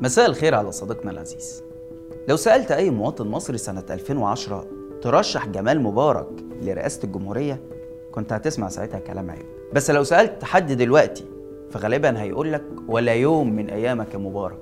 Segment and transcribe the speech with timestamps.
[0.00, 1.62] مساء الخير على صديقنا العزيز.
[2.28, 4.66] لو سألت أي مواطن مصري سنة 2010
[5.02, 6.26] ترشح جمال مبارك
[6.62, 7.60] لرئاسة الجمهورية
[8.12, 11.24] كنت هتسمع ساعتها كلام عيب بس لو سألت حد دلوقتي
[11.70, 14.58] فغالبا هيقول لك ولا يوم من أيامك يا مبارك.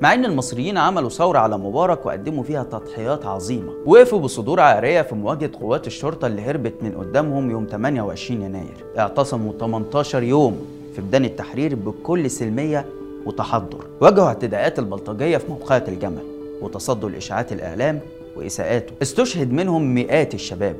[0.00, 3.72] مع إن المصريين عملوا ثورة على مبارك وقدموا فيها تضحيات عظيمة.
[3.86, 8.84] وقفوا بصدور عارية في مواجهة قوات الشرطة اللي هربت من قدامهم يوم 28 يناير.
[8.98, 12.86] اعتصموا 18 يوم في ميدان التحرير بكل سلمية
[13.26, 13.86] وتحضر.
[14.00, 16.22] واجهوا اعتداءات البلطجية في موقعة الجمل
[16.62, 18.00] وتصدوا لاشاعات الإعلام
[18.36, 18.92] وإساءاته.
[19.02, 20.76] استشهد منهم مئات الشباب.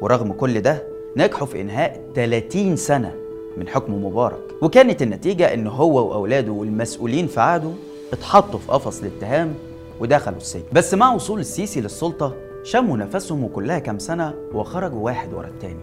[0.00, 0.82] ورغم كل ده
[1.16, 3.14] نجحوا في إنهاء 30 سنة
[3.56, 4.38] من حكم مبارك.
[4.62, 7.70] وكانت النتيجة إن هو وأولاده والمسؤولين في عهده
[8.12, 9.54] اتحطوا في قفص الاتهام
[10.00, 10.62] ودخلوا السجن.
[10.72, 12.34] بس مع وصول السيسي للسلطة
[12.64, 15.80] شموا نفسهم وكلها كام سنة وخرجوا واحد ورا التاني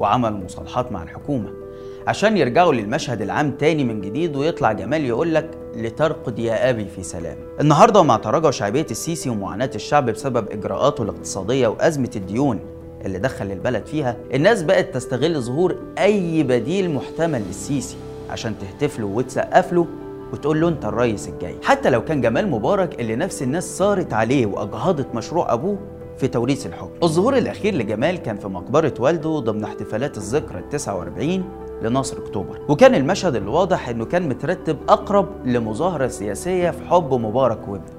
[0.00, 1.65] وعملوا مصالحات مع الحكومة.
[2.06, 7.02] عشان يرجعوا للمشهد العام تاني من جديد ويطلع جمال يقول لك لترقد يا أبي في
[7.02, 7.36] سلام.
[7.60, 12.60] النهاردة مع تراجع شعبية السيسي ومعاناة الشعب بسبب إجراءاته الاقتصادية وأزمة الديون
[13.04, 17.96] اللي دخل البلد فيها الناس بقت تستغل ظهور أي بديل محتمل للسيسي
[18.30, 19.86] عشان تهتف له وتسقف له
[20.32, 21.56] وتقول له أنت الريس الجاي.
[21.62, 25.78] حتى لو كان جمال مبارك اللي نفس الناس صارت عليه وأجهضت مشروع أبوه
[26.18, 26.90] في توريث الحكم.
[27.02, 32.60] الظهور الأخير لجمال كان في مقبرة والده ضمن احتفالات الذكرى ال 49 لنصر أكتوبر.
[32.68, 37.96] وكان المشهد الواضح إنه كان مترتب أقرب لمظاهرة سياسية في حب مبارك وابنه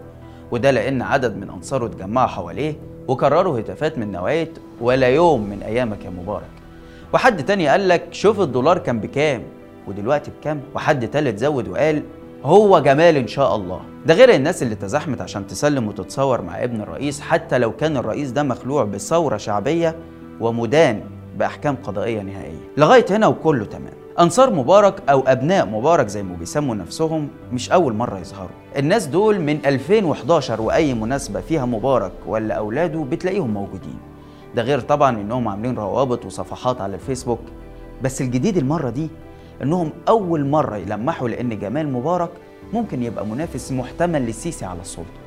[0.52, 2.75] وده لأن عدد من أنصاره اتجمعوا حواليه
[3.08, 6.50] وكرروا هتافات من نوعية ولا يوم من أيامك يا مبارك.
[7.14, 9.44] وحد تاني قال لك شوف الدولار كان بكام
[9.88, 12.03] ودلوقتي بكام؟ وحد تالت زود وقال
[12.44, 13.80] هو جمال إن شاء الله.
[14.05, 18.31] ده غير الناس اللي تزاحمت عشان تسلم وتتصور مع ابن الرئيس حتى لو كان الرئيس
[18.31, 19.95] ده مخلوع بثورة شعبية
[20.39, 21.02] ومدان
[21.38, 22.71] بأحكام قضائية نهائية.
[22.77, 23.93] لغاية هنا وكله تمام.
[24.19, 28.49] أنصار مبارك أو أبناء مبارك زي ما بيسموا نفسهم مش أول مرة يظهروا.
[28.77, 33.97] الناس دول من 2011 وأي مناسبة فيها مبارك ولا أولاده بتلاقيهم موجودين.
[34.55, 37.39] ده غير طبعا إنهم عاملين روابط وصفحات على الفيسبوك.
[38.04, 39.09] بس الجديد المرة دي
[39.64, 42.30] إنهم أول مرة يلمحوا لأن جمال مبارك
[42.73, 45.17] ممكن يبقى منافس محتمل للسيسي على السلطة.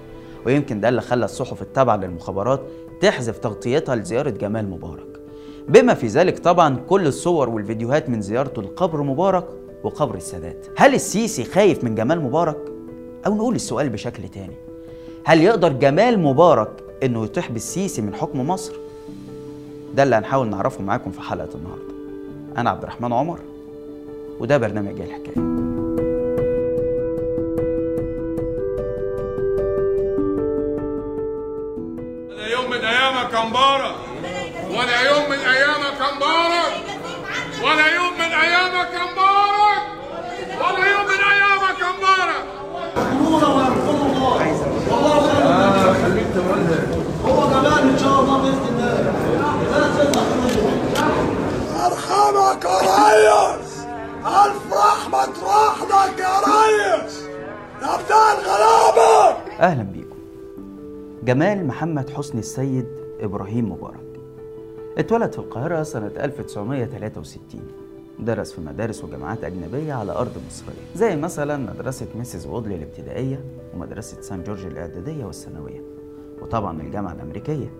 [0.46, 2.60] ويمكن ده اللي خلى الصحف التابعة للمخابرات
[3.00, 5.09] تحذف تغطيتها لزيارة جمال مبارك.
[5.70, 9.44] بما في ذلك طبعا كل الصور والفيديوهات من زيارته لقبر مبارك
[9.84, 10.66] وقبر السادات.
[10.76, 12.56] هل السيسي خايف من جمال مبارك؟
[13.26, 14.56] أو نقول السؤال بشكل تاني.
[15.24, 16.70] هل يقدر جمال مبارك
[17.02, 18.72] إنه يطيح بالسيسي من حكم مصر؟
[19.94, 21.94] ده اللي هنحاول نعرفه معاكم في حلقة النهارده.
[22.56, 23.38] أنا عبد الرحمن عمر
[24.40, 25.49] وده برنامج الحكاية.
[36.00, 36.74] يا مبارك.
[37.64, 39.82] ولا يوم من أيامك يا مبارك.
[40.60, 42.44] ولا يوم من أيامك يا مبارك.
[47.24, 48.90] هو كمان ان شاء الله باذن الله
[51.86, 53.72] أرحمك يا ريس
[54.26, 57.14] الف رحمة رحمك يا ريس.
[57.82, 60.18] يا بتاع الغلابة أهلا بيكم.
[61.22, 62.88] جمال محمد حسني السيد
[63.20, 64.09] إبراهيم مبارك.
[64.98, 67.60] اتولد في القاهرة سنة 1963
[68.18, 74.20] درس في مدارس وجامعات أجنبية على أرض مصرية زي مثلا مدرسة ميسيس وودلي الابتدائية ومدرسة
[74.20, 75.80] سان جورج الإعدادية والثانوية.
[76.42, 77.70] وطبعا الجامعة الأمريكية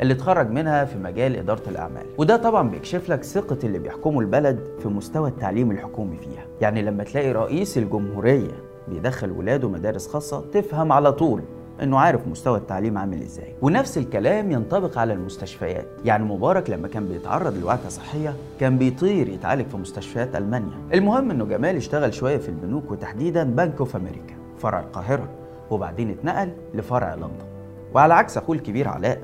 [0.00, 2.06] اللي اتخرج منها في مجال إدارة الأعمال.
[2.18, 6.46] وده طبعا بيكشف لك ثقة اللي بيحكموا البلد في مستوى التعليم الحكومي فيها.
[6.60, 8.54] يعني لما تلاقي رئيس الجمهورية
[8.88, 11.42] بيدخل ولاده مدارس خاصة تفهم على طول
[11.82, 13.54] انه عارف مستوى التعليم عامل إزاي.
[13.62, 15.86] ونفس الكلام ينطبق على المستشفيات.
[16.04, 20.78] يعني مبارك لما كان بيتعرض لوعكة صحية كان بيطير يتعالج في مستشفيات ألمانيا.
[20.94, 25.28] المهم انه جمال اشتغل شوية في البنوك وتحديدا بنك اوف أمريكا فرع القاهرة
[25.70, 27.46] وبعدين اتنقل لفرع لندن.
[27.94, 29.20] وعلى عكس أخوه الكبير علاء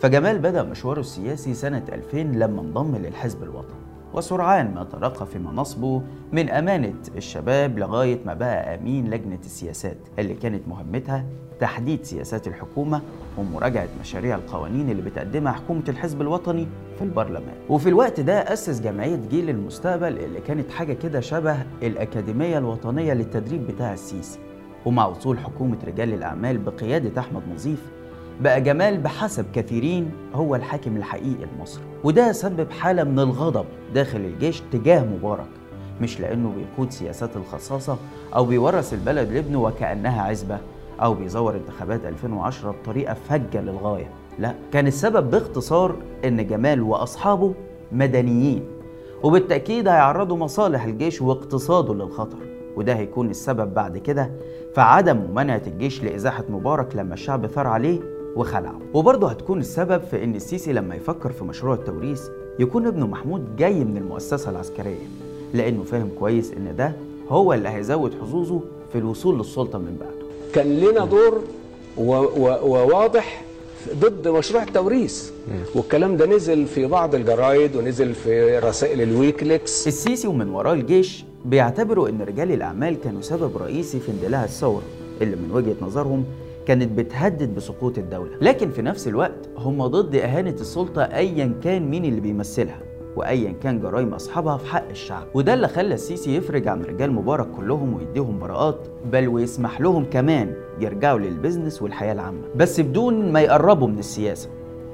[0.00, 3.84] فجمال بدأ مشواره السياسي سنة 2000 لما انضم للحزب الوطني.
[4.14, 6.02] وسرعان ما ترقى في مناصبه
[6.32, 11.24] من أمانة الشباب لغاية ما بقى أمين لجنة السياسات اللي كانت مهمتها
[11.60, 13.02] تحديد سياسات الحكومة
[13.38, 16.66] ومراجعة مشاريع القوانين اللي بتقدمها حكومة الحزب الوطني
[16.98, 17.54] في البرلمان.
[17.68, 23.66] وفي الوقت ده أسس جمعية جيل المستقبل اللي كانت حاجة كده شبه الأكاديمية الوطنية للتدريب
[23.66, 24.38] بتاع السيسي.
[24.86, 27.78] ومع وصول حكومة رجال الأعمال بقيادة أحمد نظيف
[28.40, 33.64] بقى جمال بحسب كثيرين هو الحاكم الحقيقي لمصر وده سبب حالة من الغضب
[33.94, 35.46] داخل الجيش تجاه مبارك.
[36.00, 37.98] مش لأنه بيقود سياسات الخصاصة
[38.34, 40.58] أو بيورث البلد لابنه وكأنها عزبة.
[41.02, 44.10] أو بيزور انتخابات 2010 بطريقة فجة للغاية.
[44.38, 47.54] لا كان السبب باختصار إن جمال وأصحابه
[47.92, 48.62] مدنيين
[49.22, 52.36] وبالتأكيد هيعرضوا مصالح الجيش واقتصاده للخطر
[52.76, 54.30] وده هيكون السبب بعد كده
[54.74, 58.00] في عدم ممانعة الجيش لإزاحة مبارك لما الشعب ثار عليه
[58.36, 58.78] وخلعه.
[58.94, 63.84] وبرضه هتكون السبب في إن السيسي لما يفكر في مشروع التوريث يكون ابنه محمود جاي
[63.84, 65.06] من المؤسسة العسكرية
[65.54, 66.92] لأنه فاهم كويس إن ده
[67.28, 68.60] هو اللي هيزود حظوظه
[68.92, 70.23] في الوصول للسلطة من بعده.
[70.54, 71.42] كان لنا دور
[71.98, 73.44] وواضح
[74.00, 75.30] ضد مشروع التوريث.
[75.74, 79.86] والكلام ده نزل في بعض الجرايد ونزل في رسائل الويكليكس.
[79.86, 84.82] السيسي ومن وراه الجيش بيعتبروا إن رجال الأعمال كانوا سبب رئيسي في اندلاع الثورة
[85.22, 86.24] اللي من وجهة نظرهم
[86.66, 88.30] كانت بتهدد بسقوط الدولة.
[88.40, 92.78] لكن في نفس الوقت هم ضد إهانة السلطة ايا كان مين اللي بيمثلها.
[93.16, 95.26] وايا كان جرائم اصحابها في حق الشعب.
[95.34, 98.78] وده اللي خلى السيسي يفرج عن رجال مبارك كلهم ويديهم براءات
[99.12, 102.40] بل ويسمح لهم كمان يرجعوا للبزنس والحياة العامة.
[102.56, 104.48] بس بدون ما يقربوا من السياسة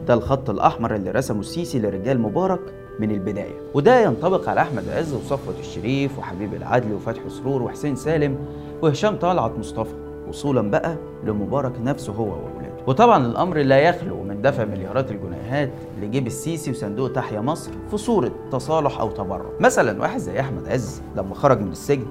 [0.07, 2.61] ده الخط الأحمر اللي رسمه السيسي لرجال مبارك
[3.01, 3.61] من البداية.
[3.75, 8.37] وده ينطبق على أحمد عز وصفوة الشريف وحبيب العدل وفتحي سرور وحسين سالم
[8.83, 9.95] وهشام طلعت مصطفى
[10.29, 12.70] وصولا بقى لمبارك نفسه هو وأولاده.
[12.87, 15.71] وطبعا الأمر لا يخلو من دفع مليارات الجنيهات
[16.03, 19.51] لجيب السيسي وصندوق تحيا مصر في صورة تصالح أو تبرع.
[19.61, 22.07] مثلا واحد زي أحمد عز لما خرج من السجن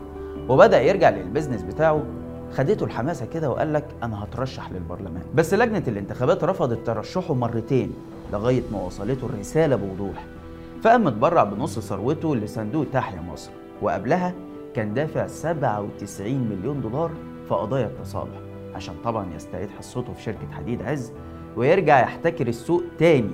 [0.49, 2.03] وبدأ يرجع للبزنس بتاعه
[2.53, 5.23] خدته الحماسة كده وقال لك أنا هترشح للبرلمان.
[5.35, 7.93] بس لجنة الانتخابات رفضت ترشحه مرتين
[8.33, 10.25] لغاية ما وصلته الرسالة بوضوح.
[10.83, 13.51] فقام متبرع بنص ثروته لصندوق تحيا مصر
[13.81, 14.33] وقبلها
[14.75, 17.11] كان دافع 97 مليون دولار
[17.47, 18.48] في قضايا التصالح.
[18.75, 21.11] عشان طبعا يستعيد حصته في شركة حديد عز
[21.57, 23.31] ويرجع يحتكر السوق تاني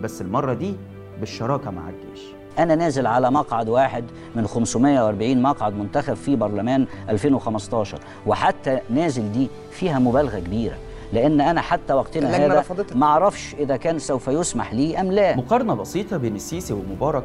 [0.00, 0.74] بس المرة دي
[1.20, 2.24] بالشراكة مع الجيش.
[2.58, 4.04] أنا نازل على مقعد واحد
[4.36, 10.76] من 540 مقعد منتخب في برلمان 2015 وحتى نازل دي فيها مبالغة كبيرة
[11.12, 12.62] لأن أنا حتى وقتنا هذا
[13.06, 15.36] أعرفش إذا كان سوف يسمح لي أم لا.
[15.36, 17.24] مقارنة بسيطة بين السيسي ومبارك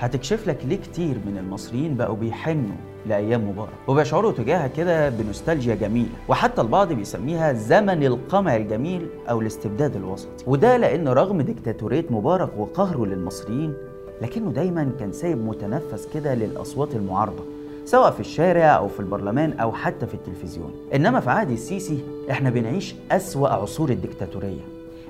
[0.00, 2.76] هتكشف لك ليه كتير من المصريين بقوا بيحنوا
[3.06, 3.70] لأيام مبارك.
[3.88, 10.76] وبيشعروا تجاهها كده بنوستالجيا جميلة وحتى البعض بيسميها زمن القمع الجميل أو الاستبداد الوسطي وده
[10.76, 13.74] لأن رغم ديكتاتورية مبارك وقهره للمصريين
[14.22, 17.42] لكنه دايما كان سايب متنفس كده للأصوات المعارضة
[17.84, 20.72] سواء في الشارع أو في البرلمان أو حتى في التلفزيون.
[20.94, 21.98] إنما في عهد السيسي
[22.30, 24.60] إحنا بنعيش أسوأ عصور الديكتاتورية.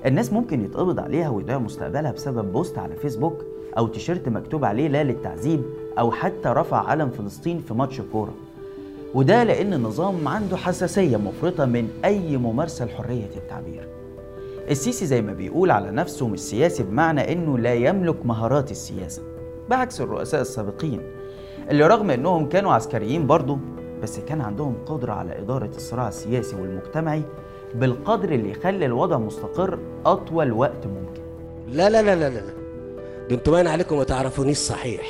[0.06, 3.44] الناس ممكن يتقبض عليها ويضيع مستقبلها بسبب post على فيسبوك
[3.78, 5.62] أو تيشيرت مكتوب عليه لا للتعذيب
[5.98, 8.34] أو حتى رفع علم فلسطين في ماتش كورة.
[9.14, 13.88] وده لأن النظام عنده حساسية مفرطة من أي ممارسة لحرية التعبير.
[14.70, 19.22] السيسي زي ما بيقول على نفسه مش سياسي بمعنى إنه لا يملك مهارات السياسة
[19.70, 21.00] بعكس الرؤساء السابقين
[21.70, 23.58] اللي رغم إنهم كانوا عسكريين برضه
[24.02, 27.22] بس كان عندهم قدرة على إدارة الصراع السياسي والمجتمعي
[27.74, 31.22] بالقدر اللي يخلي الوضع مستقر أطول وقت ممكن.
[31.72, 35.02] لا لا لا لا لا ده أنتوا باين عليكم ما تعرفونيش صحيح.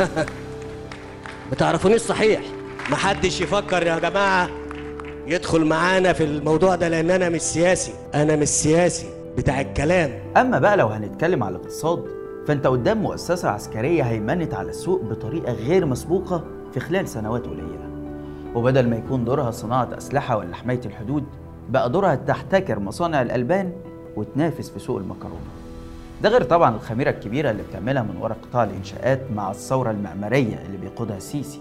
[1.50, 2.40] ما تعرفونيش صحيح
[2.90, 4.48] ما حدش يفكر يا جماعة
[5.26, 7.92] يدخل معانا في الموضوع ده لأن أنا مش سياسي.
[8.14, 9.06] أنا مش سياسي
[9.36, 10.10] بتاع الكلام.
[10.36, 12.04] أما بقى لو هنتكلم على الاقتصاد
[12.46, 16.44] فأنت قدام مؤسسة عسكرية هيمنت على السوق بطريقة غير مسبوقة
[16.74, 17.90] في خلال سنوات قليلة.
[18.54, 21.24] وبدل ما يكون دورها صناعة أسلحة ولا حماية الحدود
[21.68, 23.72] بقى دورها تحتكر مصانع الألبان
[24.16, 25.59] وتنافس في سوق المكرونة.
[26.22, 30.76] ده غير طبعا الخميرة الكبيرة اللي بتعملها من وراء قطاع الإنشاءات مع الثورة المعمارية اللي
[30.76, 31.60] بيقودها السيسي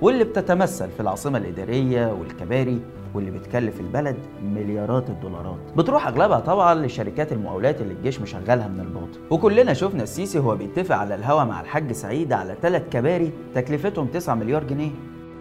[0.00, 2.80] واللي بتتمثل في العاصمة الإدارية والكباري
[3.14, 5.58] واللي بتكلف البلد مليارات الدولارات.
[5.76, 10.96] بتروح أغلبها طبعا لشركات المقاولات اللي الجيش مشغلها من الباطن وكلنا شفنا السيسي هو بيتفق
[10.96, 14.90] على الهوا مع الحاج سعيد على ثلاث كباري تكلفتهم 9 مليار جنيه.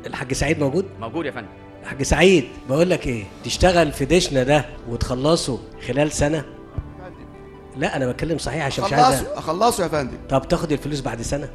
[0.06, 1.48] الحاج سعيد موجود؟ موجود يا فندم.
[1.84, 6.44] الحاج سعيد بقول لك إيه؟ تشتغل في دشنا ده وتخلصه خلال سنة؟
[7.80, 10.18] لا أنا بتكلم صحيح عشان مش عايز أخلصه أخلصه يا فندم.
[10.30, 11.50] طب تاخد الفلوس بعد سنة.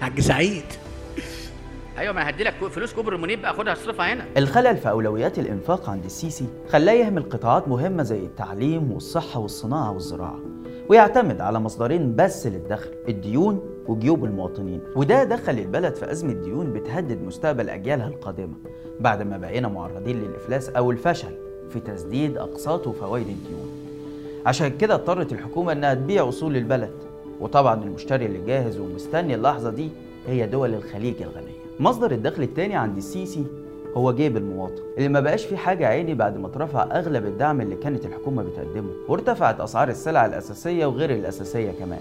[0.00, 0.64] حاج سعيد.
[1.98, 4.24] أيوه ما هدي لك فلوس كوبري المنيب بقى خدها اصرفها هنا.
[4.36, 10.38] الخلل في أولويات الإنفاق عند السيسي خلاه يهمل قطاعات مهمة زي التعليم والصحة والصناعة والزراعة
[10.88, 17.22] ويعتمد على مصدرين بس للدخل الديون وجيوب المواطنين وده دخل البلد في أزمة ديون بتهدد
[17.22, 18.54] مستقبل أجيالها القادمة
[19.00, 21.49] بعد ما بقينا معرضين للإفلاس أو الفشل.
[21.72, 23.68] في تسديد اقساط وفوائد الديون.
[24.46, 26.90] عشان كده اضطرت الحكومة إنها تبيع أصول البلد
[27.40, 29.88] وطبعا المشتري اللي جاهز ومستني اللحظة دي
[30.26, 31.60] هي دول الخليج الغنية.
[31.80, 33.44] مصدر الدخل التاني عند السيسي
[33.96, 37.76] هو جيب المواطن اللي ما بقاش فيه حاجة عيني بعد ما اترفع أغلب الدعم اللي
[37.76, 42.00] كانت الحكومة بتقدمه وارتفعت أسعار السلع الأساسية وغير الأساسية كمان.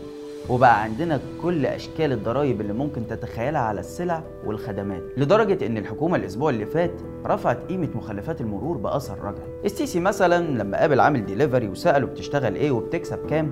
[0.49, 6.49] وبقى عندنا كل أشكال الضرائب اللي ممكن تتخيلها على السلع والخدمات لدرجة إن الحكومة الأسبوع
[6.49, 6.91] اللي فات
[7.25, 9.47] رفعت قيمة مخلفات المرور بأثر رجعي.
[9.65, 13.51] السيسي مثلا لما قابل عامل ديليفري وسأله بتشتغل إيه وبتكسب كام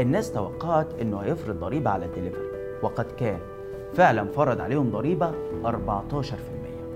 [0.00, 2.48] الناس توقعت إنه هيفرض ضريبة على الدليفري
[2.82, 3.38] وقد كان
[3.94, 5.32] فعلا فرض عليهم ضريبة
[5.64, 5.72] 14%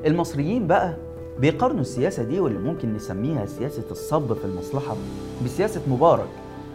[0.07, 0.97] المصريين بقى
[1.39, 4.97] بيقارنوا السياسة دي واللي ممكن نسميها سياسة الصب في المصلحة
[5.45, 6.29] بسياسة مبارك.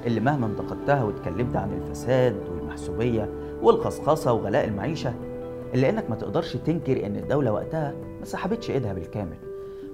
[0.05, 3.29] اللي مهما انتقدتها واتكلمت عن الفساد والمحسوبية
[3.61, 5.13] والقصقصة وغلاء المعيشة
[5.73, 9.37] إلا إنك ما تقدرش تنكر إن الدولة وقتها ما سحبتش إيدها بالكامل.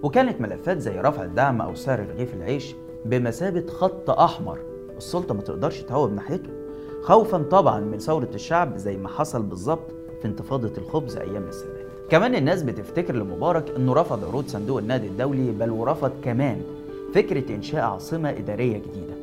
[0.03, 4.59] وكانت ملفات زي رفع الدعم أو سعر رغيف العيش بمثابة خط أحمر
[4.97, 6.49] السلطة ما تقدرش تهوب ناحيته.
[7.01, 9.91] خوفا طبعا من ثورة الشعب زي ما حصل بالظبط
[10.21, 11.87] في انتفاضة الخبز أيام السادات.
[12.09, 16.61] كمان الناس بتفتكر لمبارك إنه رفض عروض صندوق النقد الدولي بل ورفض كمان
[17.13, 19.22] فكرة إنشاء عاصمة إدارية جديدة.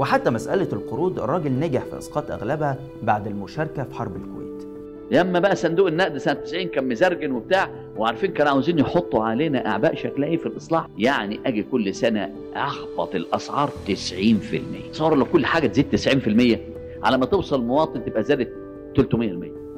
[0.00, 4.68] وحتى مسألة القروض الراجل نجح في إسقاط أغلبها بعد المشاركة في حرب الكويت.
[5.10, 9.94] ياما بقى صندوق النقد سنة 90 كان مزرجن وبتاع وعارفين كانوا عاوزين يحطوا علينا أعباء
[9.94, 13.92] شكلها إيه في الإصلاح يعني أجي كل سنة اخبط الأسعار 90%
[14.92, 15.86] تصور لو كل حاجة تزيد
[17.00, 18.52] 90% على ما توصل مواطن تبقى زادت
[19.00, 19.04] 300%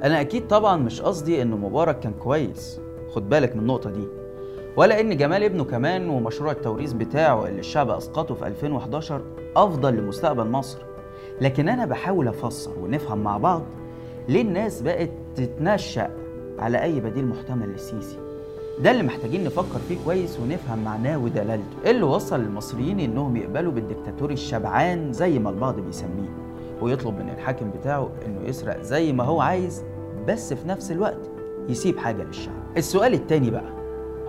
[0.04, 2.80] أنا أكيد طبعا مش قصدي إنه مبارك كان كويس.
[3.10, 4.04] خد بالك من النقطة دي.
[4.76, 9.20] ولا إن جمال ابنه كمان ومشروع التوريث بتاعه اللي الشعب أسقطه في 2011
[9.56, 10.78] أفضل لمستقبل مصر.
[11.40, 13.62] لكن أنا بحاول أفسر ونفهم مع بعض
[14.28, 16.10] ليه الناس بقت تتنشأ
[16.58, 18.18] على أي بديل محتمل للسيسي.
[18.80, 21.76] ده اللي محتاجين نفكر فيه كويس ونفهم معناه ودلالته.
[21.84, 26.28] إيه اللي وصل المصريين إنهم يقبلوا بالدكتاتور الشبعان زي ما البعض بيسميه؟
[26.82, 29.84] ويطلب من الحاكم بتاعه إنه يسرق زي ما هو عايز
[30.28, 31.30] بس في نفس الوقت
[31.68, 32.54] يسيب حاجة للشعب.
[32.76, 33.81] السؤال التاني بقى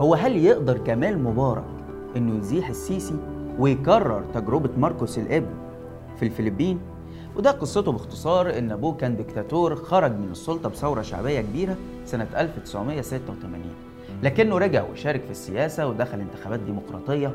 [0.04, 1.64] هو هل يقدر جمال مبارك
[2.18, 3.16] إنه يزيح السيسي
[3.60, 5.54] ويكرر تجربة ماركوس الإبن
[6.20, 6.80] في الفلبين؟
[7.36, 13.62] وده قصته باختصار إن أبوه كان دكتاتور خرج من السلطة بثورة شعبية كبيرة سنة 1986
[14.24, 17.32] لكنه رجع وشارك في السياسة ودخل انتخابات ديمقراطية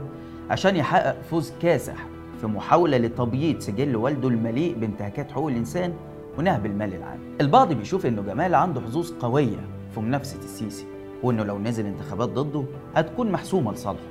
[0.51, 2.07] عشان يحقق فوز كاسح
[2.41, 5.93] في محاولة لتبييض سجل والده المليء بانتهاكات حقوق الإنسان
[6.39, 7.19] ونهب المال العام.
[7.41, 10.98] البعض بيشوف إنه جمال عنده حظوظ قوية في منافسة السيسي.
[11.23, 14.03] وإنه لو نزل انتخابات ضده هتكون محسومة لصالحه.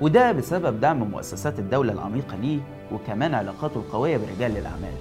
[0.00, 2.60] وده بسبب دعم مؤسسات الدولة العميقة ليه
[2.92, 4.92] وكمان علاقاته القوية برجال الأعمال.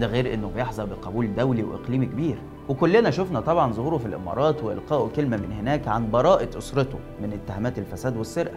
[0.00, 5.08] ده غير إنه بيحظى بقبول دولي وإقليمي كبير وكلنا شفنا طبعا ظهوره في الإمارات وإلقائه
[5.16, 8.56] كلمة من هناك عن براءة أسرته من اتهامات الفساد والسرقة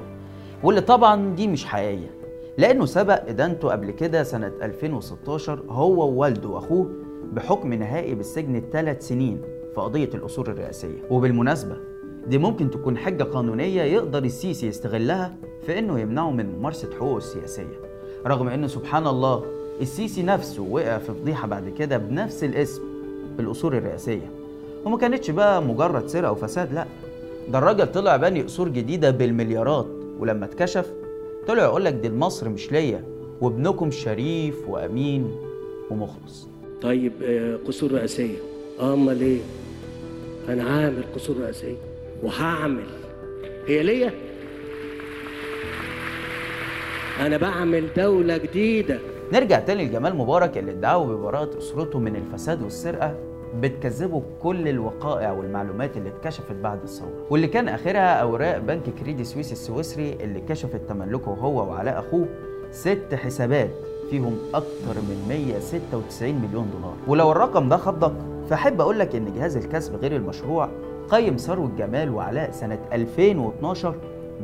[0.64, 2.10] واللي طبعا دي مش حقيقية
[2.58, 6.90] لأنه سبق إدانته قبل كده سنة 2016 هو ووالده وأخوه
[7.34, 9.42] بحكم نهائي بالسجن ثلاث سنين
[9.76, 11.78] في قضية الاصول الرئاسية وبالمناسبة
[12.28, 17.80] دي ممكن تكون حجه قانونية يقدر السيسي يستغلها في إنه يمنعه من ممارسة حقوقه السياسيه
[18.28, 19.44] رغم إنه سبحان الله
[19.82, 22.82] السيسي نفسه وقع في فضيحة بعد كده بنفس الاسم
[23.40, 24.30] الأصول الرئاسية.
[24.86, 26.86] وما كانتش بقى مجرد سرقة وفساد لأ.
[27.52, 29.88] ده الراجل طلع بني قصور جديدة بالمليارات
[30.20, 30.92] ولما اتكشف
[31.48, 33.04] طلع يقول لك دي مصر مش ليا
[33.42, 35.36] وابنكم شريف وأمين
[35.92, 36.48] ومخلص.
[36.82, 38.38] طيب آه، قصور رئاسية.
[38.80, 39.40] آه، أمال إيه؟
[40.50, 41.76] أنا عامل قصور رئاسية.
[42.24, 42.86] وهعمل.
[43.68, 44.12] هي ليا؟
[47.20, 49.00] أنا بعمل دولة جديدة.
[49.34, 53.16] نرجع تاني لجمال مبارك اللي ادعوا ببراءة أسرته من الفساد والسرقة
[53.60, 57.26] بتكذبوا كل الوقائع والمعلومات اللي اتكشفت بعد الثورة.
[57.30, 62.28] واللي كان آخرها أوراق بنك كريدي سويس السويسري اللي كشفت تملكه هو وعلاء أخوه
[62.72, 63.72] ست حسابات
[64.10, 66.96] فيهم أكتر من 196 مليون دولار.
[67.08, 68.14] ولو الرقم ده خضك
[68.50, 70.70] فأحب أقول لك إن جهاز الكسب غير المشروع
[71.10, 73.96] قيم ثروة جمال وعلاء سنة 2012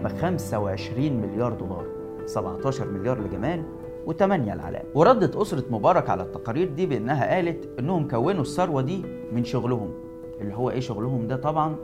[0.03, 1.85] ب 25 مليار دولار.
[2.25, 3.63] 17 مليار لجمال
[4.07, 4.85] و8 لعلاء.
[4.95, 9.93] وردت أسرة مبارك على التقارير دي بأنها قالت إنهم كونوا الثروة دي من شغلهم.
[10.41, 11.75] اللي هو إيه شغلهم ده؟ طبعا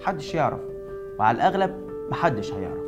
[0.00, 0.60] محدش يعرف
[1.18, 1.74] وعلى الأغلب
[2.10, 2.85] محدش هيعرف.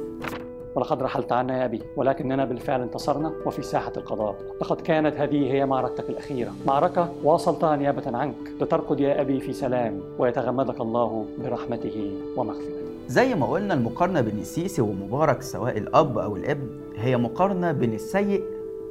[0.79, 4.37] ولقد رحلت عنا يا أبي ولكننا بالفعل انتصرنا وفي ساحة القضاء.
[4.61, 6.53] لقد كانت هذه هي معركتك الأخيرة.
[6.67, 8.35] معركة واصلتها نيابة عنك.
[8.61, 12.89] لترقد يا أبي في سلام ويتغمدك الله برحمته ومغفرته.
[13.09, 18.43] زي ما قلنا المقارنة بين السيسي ومبارك سواء الأب أو الابن هي مقارنة بين السيء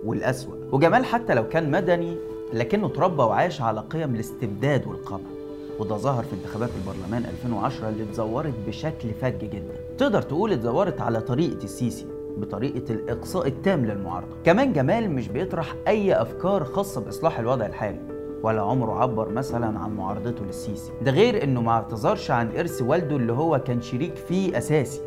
[0.06, 0.56] والأسوأ.
[0.72, 2.18] وجمال حتى لو كان مدني
[2.54, 5.37] لكنه اتربى وعاش على قيم الاستبداد والقمع
[5.80, 9.74] وده ظهر في انتخابات البرلمان 2010 اللي اتزورت بشكل فج جدا.
[9.98, 12.06] تقدر تقول اتزورت على طريقة السيسي
[12.38, 14.36] بطريقة الإقصاء التام للمعارضة.
[14.46, 18.00] كمان جمال مش بيطرح أي أفكار خاصة بإصلاح الوضع الحالي
[18.44, 20.92] ولا عمره عبر مثلا عن معارضته للسيسي.
[21.02, 25.02] ده غير إنه ما اعتذرش عن إرث والده اللي هو كان شريك فيه أساسي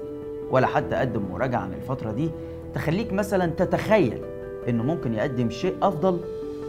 [0.50, 2.30] ولا حتى قدم مراجعة عن الفترة دي.
[2.74, 4.18] تخليك مثلا تتخيل
[4.68, 6.20] إنه ممكن يقدم شيء أفضل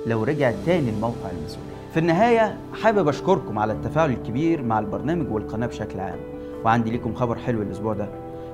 [0.07, 5.67] لو رجع تاني لموقع المسؤوليه في النهاية حابب أشكركم على التفاعل الكبير مع البرنامج والقناة
[5.67, 6.19] بشكل عام.
[6.65, 8.09] وعندي ليكم خبر حلو الأسبوع ده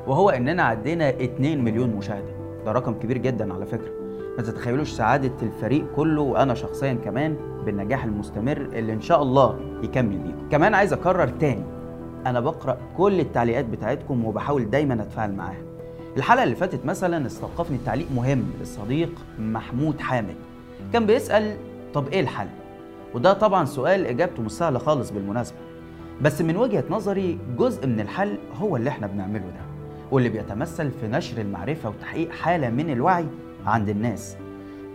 [0.07, 2.31] وهو إننا عدينا 2 مليون مشاهدة.
[2.65, 3.91] ده رقم كبير جدا على فكرة.
[4.37, 10.17] ما تتخيلوش سعادة الفريق كله وأنا شخصيا كمان بالنجاح المستمر اللي إن شاء الله يكمل
[10.17, 10.49] بيكم.
[10.51, 11.63] كمان عايز أكرر تاني
[12.25, 15.61] أنا بقرأ كل التعليقات بتاعتكم وبحاول دايما أتفاعل معاها.
[16.17, 20.35] الحلقة اللي فاتت مثلا استوقفني تعليق مهم للصديق محمود حامد.
[20.93, 21.57] كان بيسأل
[21.93, 22.47] طب إيه الحل؟
[23.13, 25.57] وده طبعا سؤال إجابته مش سهلة خالص بالمناسبة.
[26.21, 29.67] بس من وجهة نظري جزء من الحل هو اللي إحنا بنعمله ده
[30.11, 33.25] واللي بيتمثل في نشر المعرفة وتحقيق حالة من الوعي
[33.65, 34.37] عند الناس.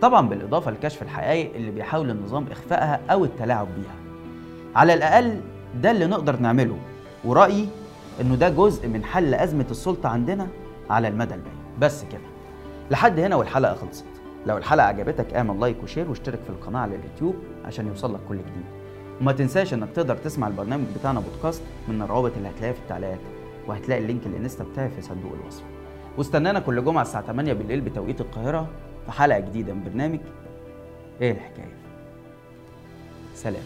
[0.01, 3.95] طبعا بالإضافة لكشف الحقائق اللي بيحاول النظام إخفائها أو التلاعب بيها.
[4.75, 5.39] على الأقل
[5.81, 6.77] ده اللي نقدر نعمله
[7.25, 7.67] ورأيي
[8.21, 10.47] إنه ده جزء من حل أزمة السلطة عندنا
[10.89, 11.57] على المدى البعيد.
[11.79, 12.21] بس كده.
[12.91, 14.05] لحد هنا والحلقة خلصت.
[14.45, 17.35] لو الحلقة عجبتك اعمل like و share واشترك في القناة على اليوتيوب
[17.65, 18.65] عشان يوصلك كل جديد.
[19.21, 23.19] وما تنساش انك تقدر تسمع البرنامج بتاعنا بودكاست من الروابط اللي هتلاقيها في التعليقات
[23.67, 25.63] وهتلاقي ال link الانستا بتاعي في صندوق الوصف.
[26.17, 28.67] واستنانا كل جمعة الساعة 8 بالليل بتوقيت القاهرة
[29.05, 30.19] في حلقة جديدة من برنامج
[31.21, 31.73] إيه الحكاية؟
[33.35, 33.63] سلام.